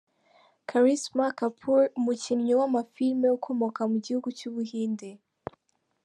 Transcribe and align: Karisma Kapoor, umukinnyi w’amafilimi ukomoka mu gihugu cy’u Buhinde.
Karisma 0.69 1.25
Kapoor, 1.37 1.83
umukinnyi 1.99 2.53
w’amafilimi 2.59 3.27
ukomoka 3.37 3.81
mu 3.91 3.97
gihugu 4.05 4.29
cy’u 4.37 4.51
Buhinde. 4.55 5.09